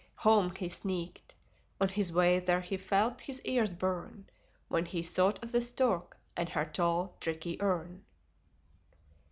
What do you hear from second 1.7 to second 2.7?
On his way there